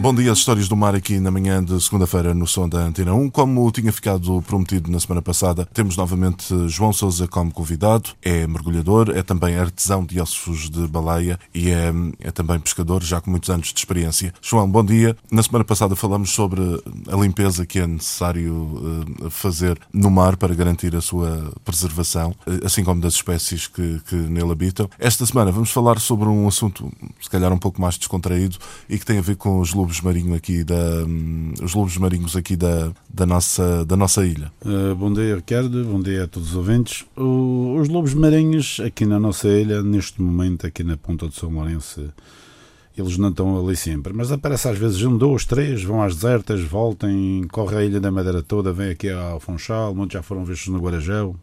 Bom 0.00 0.14
dia, 0.14 0.30
as 0.30 0.38
histórias 0.38 0.68
do 0.68 0.76
mar 0.76 0.94
aqui 0.94 1.18
na 1.18 1.28
manhã 1.28 1.62
de 1.62 1.78
segunda-feira 1.82 2.32
no 2.32 2.46
som 2.46 2.68
da 2.68 2.78
Antena 2.78 3.12
1. 3.12 3.30
Como 3.30 3.68
tinha 3.72 3.92
ficado 3.92 4.40
prometido 4.42 4.88
na 4.92 5.00
semana 5.00 5.20
passada, 5.20 5.68
temos 5.74 5.96
novamente 5.96 6.54
João 6.68 6.92
Souza 6.92 7.26
como 7.26 7.50
convidado. 7.50 8.10
É 8.22 8.46
mergulhador, 8.46 9.10
é 9.16 9.24
também 9.24 9.56
artesão 9.56 10.04
de 10.04 10.20
ossos 10.20 10.70
de 10.70 10.86
baleia 10.86 11.36
e 11.52 11.72
é, 11.72 11.92
é 12.20 12.30
também 12.30 12.60
pescador, 12.60 13.02
já 13.02 13.20
com 13.20 13.28
muitos 13.28 13.50
anos 13.50 13.72
de 13.72 13.80
experiência. 13.80 14.32
João, 14.40 14.70
bom 14.70 14.84
dia. 14.84 15.16
Na 15.32 15.42
semana 15.42 15.64
passada 15.64 15.96
falamos 15.96 16.30
sobre 16.30 16.60
a 17.08 17.16
limpeza 17.16 17.66
que 17.66 17.80
é 17.80 17.86
necessário 17.86 18.54
uh, 18.54 19.30
fazer 19.30 19.80
no 19.92 20.12
mar 20.12 20.36
para 20.36 20.54
garantir 20.54 20.94
a 20.94 21.00
sua 21.00 21.52
preservação, 21.64 22.30
uh, 22.46 22.64
assim 22.64 22.84
como 22.84 23.00
das 23.00 23.14
espécies 23.14 23.66
que, 23.66 24.00
que 24.08 24.14
nele 24.14 24.52
habitam. 24.52 24.88
Esta 24.96 25.26
semana 25.26 25.50
vamos 25.50 25.72
falar 25.72 25.98
sobre 25.98 26.28
um 26.28 26.46
assunto, 26.46 26.88
se 27.20 27.28
calhar 27.28 27.52
um 27.52 27.58
pouco 27.58 27.80
mais 27.80 27.98
descontraído 27.98 28.58
e 28.88 28.96
que 28.96 29.04
tem 29.04 29.18
a 29.18 29.22
ver 29.22 29.34
com 29.34 29.58
os 29.58 29.74
lobos 29.74 29.87
lobos 29.88 30.00
marinhos 30.02 30.36
aqui 30.36 30.64
da, 30.64 31.04
hum, 31.06 31.54
os 31.62 31.74
lobos 31.74 31.96
marinhos 31.96 32.36
aqui 32.36 32.56
da, 32.56 32.92
da, 33.08 33.24
nossa, 33.24 33.86
da 33.86 33.96
nossa 33.96 34.26
ilha. 34.26 34.52
Uh, 34.62 34.94
bom 34.94 35.10
dia, 35.10 35.36
Ricardo. 35.36 35.82
Bom 35.84 36.00
dia 36.00 36.24
a 36.24 36.26
todos 36.26 36.50
os 36.50 36.56
ouvintes. 36.56 37.06
O, 37.16 37.78
os 37.80 37.88
lobos 37.88 38.12
marinhos 38.12 38.80
aqui 38.84 39.06
na 39.06 39.18
nossa 39.18 39.48
ilha, 39.48 39.82
neste 39.82 40.20
momento, 40.20 40.66
aqui 40.66 40.84
na 40.84 40.96
Ponta 40.98 41.26
do 41.26 41.32
São 41.32 41.48
Lourenço, 41.50 42.12
eles 42.96 43.16
não 43.16 43.30
estão 43.30 43.58
ali 43.58 43.76
sempre, 43.76 44.12
mas 44.12 44.30
aparece 44.30 44.68
às 44.68 44.76
vezes 44.76 45.02
um, 45.02 45.16
dois, 45.16 45.46
três, 45.46 45.82
vão 45.82 46.02
às 46.02 46.16
desertas, 46.16 46.60
voltem, 46.60 47.46
corre 47.50 47.76
a 47.76 47.84
Ilha 47.84 48.00
da 48.00 48.10
Madeira 48.10 48.42
toda, 48.42 48.72
vem 48.72 48.90
aqui 48.90 49.08
ao 49.08 49.40
Funchal, 49.40 49.94
muitos 49.94 50.14
já 50.14 50.22
foram 50.22 50.44
vistos 50.44 50.68
no 50.68 50.80
Guarajão. 50.80 51.34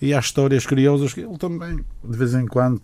E 0.00 0.12
há 0.12 0.18
histórias 0.18 0.66
curiosas 0.66 1.14
que 1.14 1.20
ele 1.20 1.38
também, 1.38 1.76
de 1.76 2.16
vez 2.16 2.34
em 2.34 2.46
quando, 2.46 2.80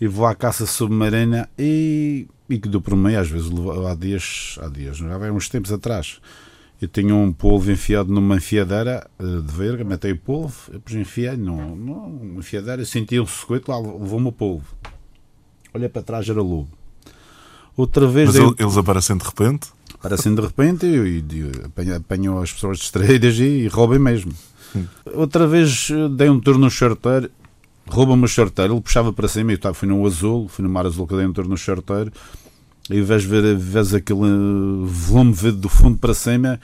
e 0.00 0.08
vou 0.08 0.26
à 0.26 0.34
caça 0.34 0.66
submarina 0.66 1.48
e 1.56 2.26
e 2.48 2.58
que 2.58 2.68
deu 2.68 2.80
por 2.80 2.96
meio, 2.96 3.18
às 3.18 3.28
vezes, 3.28 3.50
há 3.90 3.94
dias, 3.94 4.58
há 4.60 4.68
dias, 4.68 4.98
já 4.98 5.18
vai 5.18 5.30
uns 5.30 5.48
tempos 5.48 5.72
atrás. 5.72 6.20
Eu 6.80 6.88
tinha 6.88 7.14
um 7.14 7.32
polvo 7.32 7.70
enfiado 7.70 8.12
numa 8.12 8.36
enfiadeira 8.36 9.08
eh, 9.18 9.24
de 9.24 9.52
verga, 9.52 9.84
matei 9.84 10.12
o 10.12 10.18
polvo, 10.18 10.54
depois 10.70 10.96
enfiei 10.96 11.36
num, 11.36 11.74
numa 11.74 12.40
enfiadeira, 12.40 12.84
senti 12.84 13.18
um 13.18 13.26
secoito, 13.26 13.70
lá 13.70 13.78
levou-me 13.78 14.28
o 14.28 14.32
polvo. 14.32 14.66
Olha 15.72 15.88
para 15.88 16.02
trás, 16.02 16.28
era 16.28 16.42
lobo. 16.42 16.68
Outra 17.76 18.06
vez. 18.06 18.34
Mas 18.34 18.54
eles 18.58 18.76
aparecem 18.76 19.16
de 19.16 19.24
repente? 19.24 19.68
Aparecem 19.94 20.34
de 20.34 20.40
repente 20.40 20.86
e, 20.86 21.18
e, 21.20 21.84
e 21.84 21.92
apanham 21.92 22.38
as 22.38 22.52
pessoas 22.52 22.78
distraídas 22.78 23.38
e, 23.38 23.44
e 23.64 23.68
roubem 23.68 23.98
mesmo. 23.98 24.32
Hum. 24.76 24.84
Outra 25.14 25.46
vez 25.46 25.88
eh, 25.90 26.08
dei 26.10 26.28
um 26.28 26.38
turno 26.38 26.66
no 26.66 26.70
charteiro 26.70 27.30
rouba-me 27.86 28.24
o 28.24 28.62
ele 28.62 28.80
puxava 28.80 29.12
para 29.12 29.28
cima, 29.28 29.52
e 29.52 29.58
eu 29.62 29.74
fui 29.74 29.88
no 29.88 30.06
azul, 30.06 30.48
fui 30.48 30.62
no 30.62 30.68
mar 30.68 30.86
azul 30.86 31.06
que 31.06 31.16
dentro 31.16 31.48
no 31.48 31.56
charteiro, 31.56 32.12
e 32.90 33.00
vez 33.00 33.24
ver 33.24 33.56
vez 33.56 33.94
aquele 33.94 34.20
volume 34.84 35.32
verde 35.32 35.58
do 35.58 35.68
fundo 35.68 35.98
para 35.98 36.14
cima, 36.14 36.60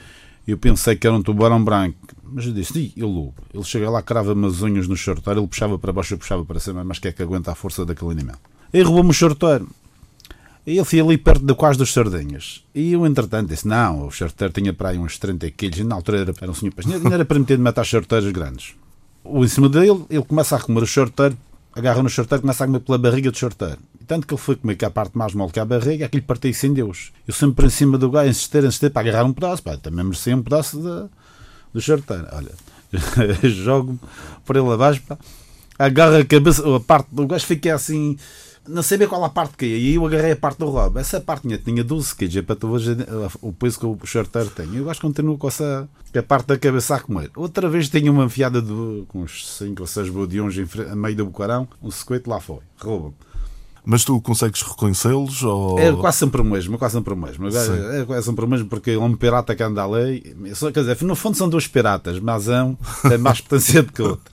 eu 0.47 0.57
pensei 0.57 0.95
que 0.95 1.07
era 1.07 1.15
um 1.15 1.21
tubarão 1.21 1.63
branco. 1.63 1.97
Mas 2.23 2.45
eu 2.45 2.53
disse, 2.53 2.77
Ih, 2.77 2.93
ele 2.95 3.31
Ele 3.53 3.63
chega 3.63 3.89
lá, 3.89 4.01
crava-me 4.01 4.45
as 4.47 4.61
unhas 4.61 4.87
no 4.87 4.95
charteiro, 4.95 5.41
ele 5.41 5.47
puxava 5.47 5.77
para 5.77 5.91
baixo, 5.91 6.13
eu 6.13 6.17
puxava 6.17 6.45
para 6.45 6.59
cima, 6.59 6.83
mas 6.83 6.99
que 6.99 7.07
é 7.07 7.11
que 7.11 7.21
aguenta 7.21 7.51
a 7.51 7.55
força 7.55 7.85
daquele 7.85 8.11
animal? 8.11 8.37
E 8.73 8.81
roubou-me 8.81 9.09
o 9.09 9.13
charteiro. 9.13 9.67
E 10.65 10.77
ele 10.77 10.85
foi 10.85 10.99
ali 10.99 11.17
perto 11.17 11.43
de 11.43 11.55
quase 11.55 11.77
dos 11.79 11.91
sardinhas. 11.91 12.63
E 12.73 12.93
eu, 12.93 13.05
entretanto, 13.05 13.49
disse: 13.49 13.67
Não, 13.67 14.07
o 14.07 14.11
charteiro 14.11 14.53
tinha 14.53 14.71
para 14.71 14.89
aí 14.89 14.97
uns 14.97 15.17
30 15.17 15.49
quilos. 15.51 15.79
E 15.79 15.83
na 15.83 15.95
altura 15.95 16.19
era, 16.19 16.33
era 16.39 16.51
um 16.51 16.53
senhor, 16.53 16.73
não 17.03 17.11
era 17.11 17.25
permitido 17.25 17.61
matar 17.61 17.83
charteiros 17.83 18.31
grandes 18.31 18.75
o 19.23 19.43
em 19.43 19.47
cima 19.47 19.69
dele, 19.69 20.05
ele 20.09 20.23
começa 20.23 20.55
a 20.55 20.59
comer 20.59 20.83
o 20.83 20.87
shorteiro, 20.87 21.37
agarra 21.73 22.03
no 22.03 22.09
shorteiro 22.09 22.41
e 22.41 22.43
começa 22.43 22.63
a 22.63 22.67
comer 22.67 22.79
pela 22.79 22.97
barriga 22.97 23.31
do 23.31 23.37
shorteiro. 23.37 23.77
E 23.99 24.03
tanto 24.03 24.27
que 24.27 24.33
ele 24.33 24.41
foi 24.41 24.55
comer 24.55 24.75
que 24.75 24.85
a 24.85 24.89
parte 24.89 25.17
mais 25.17 25.33
mole 25.33 25.51
que 25.51 25.59
a 25.59 25.65
barriga, 25.65 26.05
aquilo 26.05 26.23
partiu 26.23 26.53
sem 26.53 26.73
Deus. 26.73 27.11
Eu 27.27 27.33
sempre 27.33 27.67
em 27.67 27.69
cima 27.69 27.97
do 27.97 28.09
gajo, 28.09 28.29
insistir, 28.29 28.63
insistir 28.63 28.89
para 28.89 29.01
agarrar 29.09 29.25
um 29.25 29.33
pedaço, 29.33 29.63
pá, 29.63 29.77
também 29.77 30.03
merecia 30.03 30.35
um 30.35 30.43
pedaço 30.43 30.77
de, 30.77 31.09
do 31.73 31.81
shorteiro. 31.81 32.27
Olha, 32.31 32.51
jogo 33.49 33.99
por 34.45 34.55
ele 34.55 34.71
abaixo, 34.71 35.01
pá, 35.07 35.17
agarra 35.77 36.19
a 36.19 36.25
cabeça, 36.25 36.75
a 36.75 36.79
parte 36.79 37.07
do 37.11 37.27
gajo, 37.27 37.45
fica 37.45 37.73
assim 37.73 38.17
não 38.67 38.83
sabia 38.83 39.07
qual 39.07 39.23
a 39.23 39.29
parte 39.29 39.57
que 39.57 39.65
ia. 39.65 39.77
E 39.77 39.95
eu 39.95 40.05
agarrei 40.05 40.31
a 40.31 40.35
parte 40.35 40.59
do 40.59 40.69
robo. 40.69 40.99
Essa 40.99 41.19
parte 41.19 41.47
tinha, 41.47 41.57
tinha 41.57 41.83
12 41.83 42.15
kg, 42.15 42.39
é 42.39 42.41
para 42.41 42.55
tu 42.55 42.77
ver 42.77 42.97
o 43.41 43.51
peso 43.51 43.79
que 43.79 43.85
o 43.85 43.97
charteiro 44.05 44.49
tem. 44.49 44.75
Eu 44.75 44.89
acho 44.89 44.99
que 44.99 45.07
continuo 45.07 45.37
com 45.37 45.47
essa 45.47 45.89
a 46.15 46.23
parte 46.23 46.47
da 46.47 46.57
cabeça 46.57 46.95
a 46.95 46.99
comer. 46.99 47.31
Outra 47.35 47.69
vez 47.69 47.89
tinha 47.89 48.11
uma 48.11 48.25
enfiada 48.25 48.61
de, 48.61 49.03
com 49.07 49.21
uns 49.21 49.47
5 49.57 49.81
ou 49.81 49.87
6 49.87 50.09
bodiões 50.09 50.55
a 50.91 50.95
meio 50.95 51.15
do 51.15 51.25
bocarão, 51.25 51.67
um 51.81 51.89
sequete 51.89 52.27
lá 52.27 52.39
foi. 52.39 52.59
Rouba-me. 52.79 53.13
Mas 53.83 54.03
tu 54.03 54.21
consegues 54.21 54.61
reconhecê-los? 54.61 55.41
Ou... 55.41 55.79
É 55.79 55.91
quase 55.93 56.19
sempre 56.19 56.39
o 56.39 56.43
mesmo, 56.45 56.75
é 56.75 56.77
quase 56.77 56.93
sempre 56.93 57.13
o 57.13 57.17
mesmo. 57.17 57.47
É 57.47 58.05
quase 58.05 58.25
sempre 58.27 58.45
o 58.45 58.47
mesmo 58.47 58.67
porque 58.69 58.91
é 58.91 58.99
um 58.99 59.15
pirata 59.15 59.55
que 59.55 59.63
anda 59.63 59.83
ali. 59.83 60.35
Quer 60.71 60.81
dizer, 60.81 61.01
no 61.01 61.15
fundo 61.15 61.35
são 61.35 61.49
dois 61.49 61.65
piratas, 61.67 62.19
mas 62.19 62.47
um 62.47 62.75
tem 63.09 63.17
mais 63.17 63.41
potência 63.41 63.81
do 63.81 63.91
que 63.91 64.03
o 64.03 64.09
outro. 64.09 64.31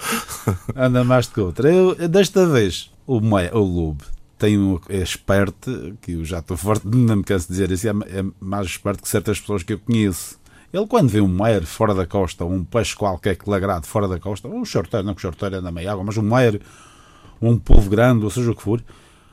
Anda 0.77 1.03
mais 1.03 1.29
do 1.29 1.33
que 1.33 1.41
o 1.41 1.47
outro. 1.47 1.67
Eu, 1.67 2.09
desta 2.09 2.47
vez, 2.47 2.91
o, 3.07 3.17
o 3.17 3.59
Lube 3.59 4.05
tem 4.39 4.59
um, 4.59 4.79
é 4.89 4.99
esperto, 4.99 5.97
que 6.01 6.13
eu 6.13 6.25
já 6.25 6.39
estou 6.39 6.57
forte, 6.57 6.87
não 6.89 7.17
me 7.17 7.25
canso 7.25 7.47
de 7.49 7.53
dizer 7.53 7.71
isso, 7.71 7.89
é, 7.89 7.91
é 7.91 8.25
mais 8.41 8.67
esperto 8.67 9.03
que 9.03 9.09
certas 9.09 9.41
pessoas 9.41 9.63
que 9.63 9.73
eu 9.73 9.79
conheço. 9.79 10.39
Ele, 10.73 10.87
quando 10.87 11.09
vê 11.09 11.21
um 11.21 11.29
meio 11.29 11.67
fora 11.67 11.95
da 11.95 12.07
costa, 12.07 12.45
ou 12.45 12.53
um 12.53 12.63
peixe 12.63 12.95
qualquer 12.95 13.37
que 13.37 13.49
lagrado 13.49 13.87
fora 13.87 14.07
da 14.07 14.19
costa, 14.19 14.49
ou 14.49 14.55
um 14.55 14.65
shorteiro, 14.65 15.07
não 15.07 15.15
que 15.15 15.21
o 15.21 15.23
shorteiro 15.23 15.57
anda 15.57 15.73
meio 15.73 15.91
água, 15.91 16.05
mas 16.05 16.17
um 16.17 16.23
meio, 16.23 16.61
ou 17.41 17.51
um 17.51 17.59
polvo 17.59 17.89
grande, 17.89 18.25
ou 18.25 18.31
seja 18.31 18.51
o 18.51 18.55
que 18.55 18.63
for, 18.63 18.83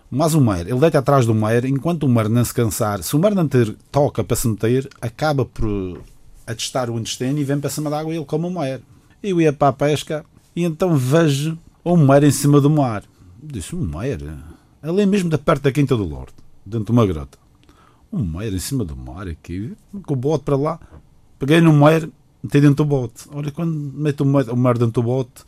mas 0.10 0.34
o 0.34 0.42
meio, 0.42 0.62
ele 0.62 0.80
deita 0.80 1.00
atrás 1.00 1.26
do 1.26 1.34
meio, 1.34 1.68
enquanto 1.68 2.04
o 2.04 2.10
meio 2.10 2.30
não 2.30 2.46
se 2.46 2.54
cansar, 2.54 3.04
se 3.04 3.16
o 3.16 3.20
meio 3.20 3.36
não 3.36 3.48
ter 3.48 3.76
toca 3.92 4.24
para 4.24 4.36
se 4.36 4.48
meter, 4.48 4.88
acaba 5.02 5.46
por 5.46 6.02
atestar 6.48 6.90
o 6.90 6.98
intestino 6.98 7.38
e 7.38 7.44
vem 7.44 7.60
para 7.60 7.70
cima 7.70 7.90
da 7.90 8.00
água 8.00 8.14
e 8.14 8.18
ele 8.18 8.26
come 8.26 8.46
o 8.46 8.50
meio. 8.50 8.82
Eu 9.22 9.42
ia 9.42 9.52
para 9.52 9.70
a 9.70 9.74
pesca 9.74 10.24
e 10.56 10.64
então 10.64 10.96
vejo 10.96 11.58
um 11.84 11.98
meio 11.98 12.26
em 12.26 12.32
cima 12.32 12.62
do 12.62 12.70
mar. 12.70 13.04
Disse, 13.42 13.76
um 13.76 13.80
meio? 13.82 14.55
Ali 14.86 15.06
mesmo 15.06 15.30
da 15.30 15.38
perto 15.38 15.64
da 15.64 15.72
Quinta 15.72 15.96
do 15.98 16.04
Lorde, 16.04 16.34
dentro 16.66 16.86
de 16.86 16.92
uma 16.92 17.06
grota. 17.06 17.38
Um 18.14 18.24
mar 18.24 18.46
em 18.46 18.60
cima 18.60 18.86
do 18.86 18.96
mar 18.96 19.28
aqui, 19.28 19.74
com 20.06 20.14
o 20.14 20.18
bote 20.18 20.44
para 20.44 20.56
lá. 20.56 20.80
Peguei 21.40 21.60
no 21.60 21.74
mar, 21.74 22.02
meti 22.42 22.62
dentro 22.62 22.76
do 22.76 22.86
bote. 22.86 23.24
Olha, 23.34 23.52
quando 23.52 23.74
meto 23.74 24.22
o 24.22 24.26
mar, 24.26 24.46
o 24.48 24.74
dentro 24.74 25.02
do 25.02 25.04
bote, 25.04 25.44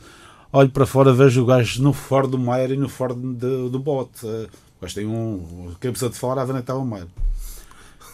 olho 0.51 0.69
para 0.69 0.85
fora, 0.85 1.13
vejo 1.13 1.43
o 1.43 1.45
gajo 1.45 1.81
no 1.83 1.93
fora 1.93 2.27
do 2.27 2.37
mar 2.37 2.69
e 2.71 2.75
no 2.75 2.89
fora 2.89 3.13
do, 3.13 3.69
do 3.69 3.79
bote. 3.79 4.25
O 4.25 4.81
gajo 4.81 4.95
tem 4.95 5.05
um 5.05 5.71
cabeça 5.79 6.09
de 6.09 6.17
fora 6.17 6.41
a 6.41 6.45
ver 6.45 6.53
onde 6.53 6.61
estava 6.61 6.79
o 6.79 6.85
mar. 6.85 7.07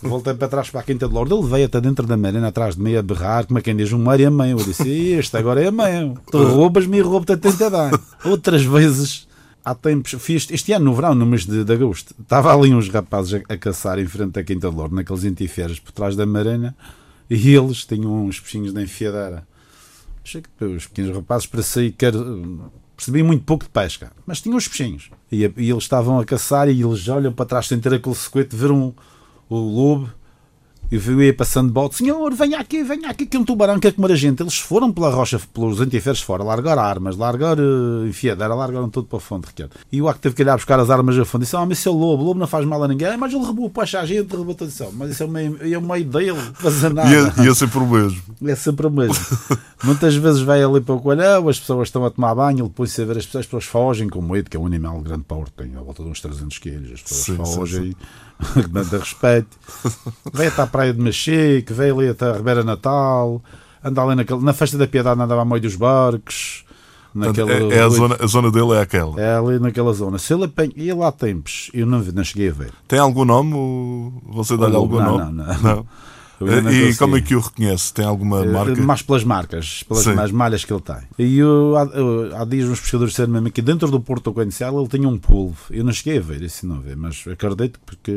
Voltei 0.02 0.34
para 0.34 0.50
trás 0.50 0.70
para 0.70 0.82
a 0.82 0.84
Quinta 0.84 1.08
do 1.08 1.16
Lorde. 1.16 1.34
Ele 1.34 1.48
veio 1.48 1.66
até 1.66 1.80
dentro 1.80 2.06
da 2.06 2.18
marina, 2.18 2.50
atrás 2.50 2.76
de 2.76 2.82
mim, 2.82 2.96
a 2.96 3.02
berrar, 3.02 3.48
como 3.48 3.60
é 3.60 3.62
quem 3.62 3.76
diz, 3.76 3.94
um 3.94 4.00
mar 4.00 4.20
e 4.20 4.26
a 4.26 4.32
mãe. 4.32 4.52
Eu 4.52 4.58
disse: 4.58 4.90
Este 4.90 5.38
agora 5.38 5.64
é 5.64 5.68
a 5.68 5.72
mãe. 5.72 6.14
Tu 6.30 6.38
roubas-me 6.44 6.98
e 6.98 7.02
roubo-te 7.02 7.32
a 7.32 7.38
tentar 7.38 7.70
dar. 7.70 8.00
Outras 8.26 8.64
vezes 8.64 9.28
há 9.64 9.74
tempos, 9.74 10.16
fiz 10.20 10.48
este 10.52 10.74
ano 10.74 10.86
no 10.86 10.94
verão, 10.94 11.16
no 11.16 11.26
mês 11.26 11.46
de, 11.46 11.64
de 11.64 11.74
agosto, 11.74 12.14
estava 12.20 12.54
ali 12.54 12.74
uns 12.74 12.90
rapazes 12.90 13.36
a, 13.36 13.54
a, 13.54 13.58
caçar 13.58 14.00
em 14.00 14.06
frente 14.06 14.32
da 14.32 14.44
Quinta 14.44 14.70
de 14.70 14.76
Lourdes, 14.76 14.96
naqueles 14.96 15.24
antifeiras 15.24 15.80
por 15.80 15.92
trás 15.92 16.16
da 16.16 16.26
marina, 16.26 16.76
e 17.30 17.56
eles 17.56 17.86
tinham 17.86 18.26
uns 18.26 18.40
peixinhos 18.40 18.74
da 18.74 18.82
enfiadeira. 18.82 19.48
Achei 20.24 20.42
que 20.42 20.66
os 20.66 20.88
pequenos 20.88 21.16
rapazes 21.16 21.48
para 21.48 21.62
sair, 21.62 21.96
percebi 22.96 23.24
muito 23.24 23.44
pouco 23.44 23.66
de 23.66 23.70
pesca, 23.70 24.12
mas 24.26 24.42
tinham 24.42 24.58
os 24.58 24.68
peixinhos. 24.68 25.10
E, 25.32 25.44
e, 25.44 25.70
eles 25.70 25.84
estavam 25.84 26.20
a 26.20 26.26
caçar 26.26 26.70
e 26.70 26.82
eles 26.82 27.08
olham 27.08 27.34
para 27.34 27.46
trás 27.46 27.68
sem 27.68 27.80
ter 27.80 27.94
aquele 27.94 28.16
sequete, 28.16 28.56
viram 28.56 28.94
o 29.50 29.56
lobo 29.56 30.10
e 30.94 30.98
eu 30.98 31.24
ia 31.24 31.34
passando 31.34 31.70
de 31.70 31.74
bote, 31.74 31.96
senhor, 31.96 32.36
venha 32.36 32.60
aqui, 32.60 32.84
venha 32.84 33.10
aqui, 33.10 33.26
que 33.26 33.36
um 33.36 33.44
tubarão 33.44 33.80
quer 33.80 33.94
comer 33.94 34.12
a 34.12 34.16
gente. 34.16 34.44
Eles 34.44 34.60
foram 34.60 34.92
pela 34.94 35.10
rocha, 35.10 35.42
pelos 35.52 35.82
antiferes 35.82 36.22
fora, 36.22 36.44
largaram 36.44 36.84
armas, 36.84 37.18
largaram 37.18 37.64
uh, 37.64 38.08
enfiadeira, 38.08 38.54
largaram 38.54 38.88
tudo 38.92 39.08
para 39.08 39.18
o 39.18 39.20
fundo, 39.20 39.48
Ricardo. 39.48 39.72
E 39.92 40.00
o 40.00 40.08
Arco 40.08 40.20
teve 40.20 40.36
que 40.36 40.44
ir 40.44 40.54
buscar 40.54 40.80
as 40.80 40.92
armas 40.92 41.18
a 41.18 41.26
fundo. 41.26 41.42
Disse, 41.42 41.56
ah, 41.56 41.66
mas 41.66 41.80
esse 41.80 41.88
é 41.88 41.92
o 41.92 41.96
lobo, 41.96 42.22
o 42.22 42.26
lobo 42.28 42.40
não 42.40 42.46
faz 42.46 42.64
mal 42.64 42.84
a 42.84 42.88
ninguém. 42.88 43.08
Ah, 43.08 43.18
mas 43.18 43.34
ele 43.34 43.44
roubou 43.44 43.72
para 43.72 43.84
a 43.84 44.06
gente, 44.06 44.36
roubou 44.36 44.54
tudo 44.54 44.70
isso. 44.70 44.88
Mas 44.94 45.10
isso 45.10 45.24
é 45.24 45.26
o 45.26 45.30
meio, 45.30 45.58
é 45.62 46.04
dele, 46.04 46.40
fazer 46.54 46.94
nada. 46.94 47.10
E 47.10 47.16
é, 47.16 47.44
e 47.44 47.50
é 47.50 47.56
sempre 47.56 47.80
o 47.80 47.88
mesmo. 47.88 48.22
É 48.46 48.56
sempre 48.56 48.86
o 48.86 48.92
mesmo. 48.92 49.16
Muitas 49.84 50.16
vezes 50.16 50.42
vai 50.42 50.62
ali 50.62 50.82
para 50.82 50.94
o 50.94 51.00
coelhão, 51.00 51.48
as 51.48 51.60
pessoas 51.60 51.88
estão 51.88 52.06
a 52.06 52.12
tomar 52.12 52.36
banho, 52.36 52.66
ele 52.66 52.70
põe-se 52.70 53.02
a 53.02 53.06
ver 53.06 53.18
as 53.18 53.26
pessoas, 53.26 53.42
as 53.42 53.46
pessoas 53.48 53.64
fogem 53.64 54.10
com 54.10 54.22
medo, 54.22 54.50
que 54.50 54.58
é 54.58 54.60
um 54.60 54.66
animal 54.66 54.98
de 54.98 55.06
grande 55.06 55.24
porte, 55.24 55.54
tem 55.54 55.76
a 55.76 55.82
volta 55.82 56.04
de 56.04 56.10
uns 56.10 56.20
300 56.20 56.58
quilos, 56.60 56.92
as 56.92 57.02
pessoas 57.02 57.26
sim, 57.26 57.38
fogem. 57.38 57.84
Sim, 57.84 57.92
sim 57.92 57.96
que 58.54 58.68
manda 58.70 58.98
respeito. 58.98 59.58
Veio 60.34 60.50
até 60.50 60.62
à 60.62 60.68
Praia 60.84 60.94
de 60.94 61.02
Machique, 61.02 61.72
veio 61.72 61.98
ali 62.00 62.10
até 62.10 62.26
a 62.26 62.34
Ribeira 62.34 62.64
Natal, 62.64 63.42
anda 63.82 64.02
ali 64.02 64.16
naquele, 64.16 64.42
na 64.42 64.52
Festa 64.52 64.78
da 64.78 64.86
Piedade 64.86 65.22
andava 65.22 65.42
a 65.42 65.46
meio 65.46 65.62
dos 65.62 65.76
barcos, 65.76 66.66
Naquela, 67.16 67.52
é, 67.52 67.78
é 67.78 67.80
a, 67.84 67.90
zona, 67.90 68.18
a 68.20 68.26
zona 68.26 68.52
dele 68.52 68.72
é 68.72 68.82
aquela. 68.82 69.22
É 69.22 69.38
ali 69.38 69.60
naquela 69.60 69.94
zona. 69.94 70.18
Se 70.18 70.34
ele 70.34 70.46
apanha, 70.46 70.72
e 70.76 70.92
lá 70.92 71.12
tem 71.12 71.40
peixe, 71.40 71.70
eu 71.72 71.86
não, 71.86 72.00
não 72.00 72.24
cheguei 72.24 72.50
a 72.50 72.52
ver. 72.52 72.72
Tem 72.88 72.98
algum 72.98 73.24
nome? 73.24 74.12
Você 74.30 74.58
dá-lhe 74.58 74.76
algum 74.76 74.98
não, 74.98 75.18
nome? 75.20 75.32
Não, 75.32 75.46
não. 75.46 75.62
não. 75.62 75.86
E 76.72 76.96
como 76.96 77.18
é 77.18 77.22
que 77.22 77.36
o 77.36 77.40
reconhece? 77.40 77.94
Tem 77.94 78.06
alguma 78.06 78.46
marca? 78.46 78.82
Mais 78.82 79.02
pelas 79.02 79.24
marcas, 79.24 79.84
pelas 79.84 80.32
malhas 80.32 80.66
que 80.66 80.74
ele 80.74 80.82
tem. 80.82 80.98
E 81.18 81.38
eu, 81.38 81.76
há, 81.78 82.42
há 82.42 82.46
dias 82.46 82.70
uns 82.70 82.80
pescadores 82.80 83.14
disseram 83.14 83.32
mesmo 83.32 83.52
que 83.52 83.62
dentro 83.62 83.90
do 83.90 84.00
Porto 84.00 84.34
Coincial 84.34 84.80
ele 84.80 84.88
tinha 84.88 85.08
um 85.08 85.18
polvo. 85.18 85.58
Eu 85.70 85.84
não 85.84 85.92
cheguei 85.92 86.18
a 86.18 86.22
ver, 86.22 86.42
isso 86.42 86.66
não 86.66 86.80
vê, 86.80 86.96
mas 86.96 87.24
acredito 87.28 87.80
porque 87.86 88.14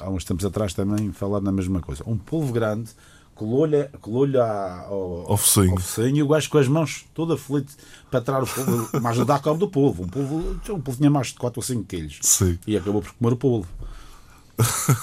há 0.00 0.10
uns 0.10 0.24
tempos 0.24 0.44
atrás 0.44 0.74
também 0.74 1.12
falaram 1.12 1.44
na 1.44 1.52
mesma 1.52 1.80
coisa. 1.80 2.02
Um 2.06 2.16
polvo 2.16 2.52
grande 2.52 2.90
colou-lhe 3.34 3.84
colou 4.00 4.26
ao, 4.40 5.30
ao 5.30 5.36
focinho. 5.36 5.76
e 6.16 6.22
o 6.22 6.28
gajo 6.28 6.48
com 6.50 6.58
as 6.58 6.68
mãos 6.68 7.06
toda 7.14 7.34
aflito 7.34 7.74
para 8.10 8.20
tirar 8.20 8.42
o 8.42 8.46
polvo, 8.46 8.88
mas 9.00 9.18
não 9.18 9.24
dá 9.24 9.38
cabo 9.38 9.58
do 9.58 9.68
polvo. 9.68 10.04
Um 10.04 10.08
polvo, 10.08 10.36
um 10.70 10.80
polvo 10.80 10.98
tinha 10.98 11.10
mais 11.10 11.28
de 11.28 11.34
4 11.34 11.58
ou 11.58 11.62
5 11.62 11.84
quilos 11.84 12.18
Sim. 12.22 12.58
e 12.66 12.76
acabou 12.76 13.02
por 13.02 13.12
comer 13.12 13.32
o 13.32 13.36
polvo. 13.36 13.68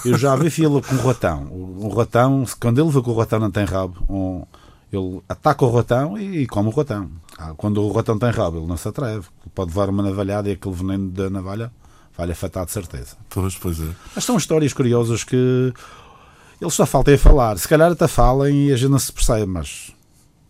Eu 0.04 0.16
já 0.16 0.36
vi 0.36 0.48
fila 0.48 0.80
com 0.80 0.94
o 0.94 0.98
ratão. 0.98 1.44
O, 1.46 1.69
o 1.80 1.88
ratão, 1.88 2.44
quando 2.60 2.80
ele 2.80 2.90
vê 2.90 3.02
que 3.02 3.10
o 3.10 3.14
ratão 3.14 3.38
não 3.38 3.50
tem 3.50 3.64
rabo, 3.64 4.04
um, 4.08 4.44
ele 4.92 5.22
ataca 5.28 5.64
o 5.64 5.74
ratão 5.74 6.18
e, 6.18 6.42
e 6.42 6.46
come 6.46 6.68
o 6.68 6.72
ratão. 6.72 7.10
Ah, 7.38 7.54
quando 7.56 7.82
o 7.82 7.92
ratão 7.92 8.18
tem 8.18 8.30
rabo, 8.30 8.58
ele 8.58 8.66
não 8.66 8.76
se 8.76 8.86
atreve. 8.86 9.26
Pode 9.54 9.70
levar 9.70 9.88
uma 9.88 10.02
navalhada 10.02 10.48
e 10.48 10.52
aquele 10.52 10.74
veneno 10.74 11.10
da 11.10 11.30
navalha 11.30 11.72
vai-lhe 12.16 12.32
afetar 12.32 12.66
de 12.66 12.72
certeza. 12.72 13.16
Pois, 13.30 13.56
pois 13.56 13.80
é. 13.80 13.88
Mas 14.14 14.24
são 14.24 14.36
histórias 14.36 14.72
curiosas 14.72 15.24
que 15.24 15.72
eles 16.60 16.74
só 16.74 16.84
faltam 16.84 17.14
a 17.14 17.18
falar. 17.18 17.58
Se 17.58 17.66
calhar 17.66 17.90
até 17.90 18.06
falam 18.06 18.48
e 18.48 18.72
a 18.72 18.76
gente 18.76 18.90
não 18.90 18.98
se 18.98 19.12
percebe, 19.12 19.46
mas 19.46 19.94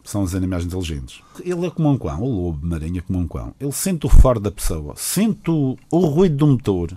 são 0.03 0.23
os 0.23 0.35
animais 0.35 0.65
inteligentes. 0.65 1.21
Ele 1.45 1.67
é 1.67 1.71
como 1.71 1.89
um 1.89 1.97
cão, 1.97 2.23
o 2.23 2.47
lobo 2.47 2.67
marinho 2.67 2.99
é 2.99 3.03
como 3.03 3.21
um 3.21 3.29
cão. 3.29 3.55
Ele 3.61 3.73
sente 3.73 4.07
o 4.07 4.09
faro 4.09 4.41
da 4.41 4.51
pessoa, 4.51 4.95
sente 4.97 5.49
o, 5.51 5.77
o 5.91 5.99
ruído 6.01 6.39
do 6.39 6.47
motor 6.49 6.97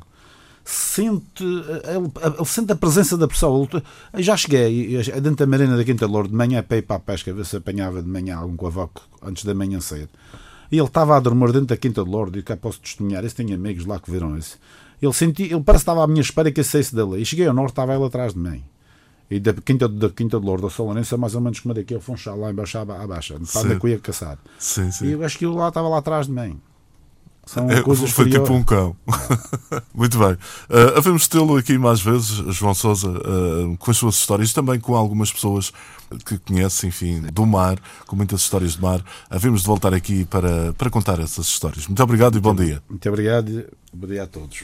sente, 0.63 1.43
ele, 1.43 2.11
ele, 2.37 2.45
sente 2.45 2.71
a 2.71 2.75
presença 2.75 3.17
da 3.17 3.27
pessoa. 3.27 3.67
Já 4.15 4.37
cheguei 4.37 4.97
dentro 5.21 5.35
da 5.35 5.47
marina 5.47 5.75
da 5.75 5.83
Quinta 5.83 6.05
Lourdes 6.05 6.31
de 6.31 6.37
manhã 6.37 6.63
para 6.63 6.77
ir 6.77 6.83
para 6.83 6.95
a 6.95 6.99
pesca, 6.99 7.33
ver 7.33 7.45
se 7.45 7.57
apanhava 7.57 8.01
de 8.01 8.09
manhã 8.09 8.37
algum 8.37 8.55
cavaco 8.55 9.01
antes 9.21 9.43
da 9.43 9.53
manhã 9.53 9.79
cedo. 9.81 10.09
E 10.71 10.77
ele 10.77 10.87
estava 10.87 11.15
a 11.15 11.19
dormir 11.19 11.51
dentro 11.51 11.67
da 11.67 11.77
Quinta 11.77 12.03
de 12.03 12.09
Lourdes, 12.09 12.41
e 12.41 12.43
cá 12.43 12.57
posso 12.57 12.79
testemunhar, 12.79 13.23
isso 13.23 13.35
tenho 13.35 13.53
amigos 13.53 13.85
lá 13.85 13.99
que 13.99 14.09
viram 14.09 14.37
isso. 14.37 14.57
Ele 15.01 15.13
senti, 15.13 15.43
ele 15.43 15.61
parece 15.61 15.83
que 15.83 15.91
estava 15.91 16.03
à 16.03 16.07
minha 16.07 16.21
espera 16.21 16.51
que 16.51 16.61
eu 16.61 16.63
saísse 16.63 16.95
dali. 16.95 17.21
E 17.21 17.25
cheguei 17.25 17.45
ao 17.45 17.53
norte, 17.53 17.71
estava 17.71 17.93
ele 17.93 18.05
atrás 18.05 18.33
de 18.33 18.39
mim. 18.39 18.63
E 19.29 19.39
da 19.39 19.53
Quinta, 19.53 19.87
da 19.87 20.09
Quinta 20.09 20.39
de 20.39 20.45
Lourdes 20.45 20.63
ao 20.63 20.69
Solanense, 20.69 21.15
mais 21.17 21.35
ou 21.35 21.41
menos 21.41 21.59
como 21.59 21.73
daqui, 21.73 21.93
eu 21.93 22.01
funchar 22.01 22.35
lá 22.35 22.51
embaixo 22.51 22.77
à 22.77 22.85
baixa, 22.85 23.35
para 23.51 23.61
onde 23.61 23.83
eu 23.83 23.89
ia 23.89 23.99
caçar. 23.99 24.37
Sim, 24.57 24.91
sim. 24.91 25.07
E 25.07 25.11
eu 25.11 25.23
acho 25.23 25.37
que 25.37 25.45
ele 25.45 25.55
lá 25.55 25.67
estava 25.67 25.89
lá 25.89 25.97
atrás 25.97 26.27
de 26.27 26.31
mim. 26.31 26.59
São 27.45 27.69
é, 27.69 27.81
coisas 27.81 28.09
foi 28.09 28.29
tipo 28.29 28.53
um 28.53 28.63
cão. 28.63 28.95
Muito 29.93 30.17
bem. 30.17 30.31
Uh, 30.31 30.97
havemos 30.97 31.27
tê-lo 31.27 31.57
aqui 31.57 31.77
mais 31.77 32.01
vezes, 32.01 32.29
João 32.55 32.73
Sousa, 32.73 33.09
uh, 33.09 33.77
com 33.77 33.91
as 33.91 33.97
suas 33.97 34.15
histórias, 34.15 34.53
também 34.53 34.79
com 34.79 34.95
algumas 34.95 35.31
pessoas 35.31 35.71
que 36.25 36.37
conhecem, 36.37 36.89
enfim, 36.89 37.21
do 37.33 37.45
mar, 37.45 37.77
com 38.07 38.15
muitas 38.15 38.41
histórias 38.41 38.73
de 38.73 38.81
mar. 38.81 39.03
Havemos 39.29 39.61
de 39.61 39.67
voltar 39.67 39.93
aqui 39.93 40.25
para, 40.25 40.73
para 40.73 40.89
contar 40.89 41.19
essas 41.19 41.47
histórias. 41.47 41.87
Muito 41.87 42.01
obrigado 42.01 42.37
e 42.37 42.41
bom 42.41 42.55
dia. 42.55 42.81
Muito 42.89 43.09
obrigado 43.09 43.49
e 43.49 43.67
bom 43.93 44.07
dia 44.07 44.23
a 44.23 44.27
todos. 44.27 44.63